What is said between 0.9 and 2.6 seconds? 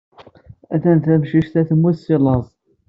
tamcict-a temmut si laẓ.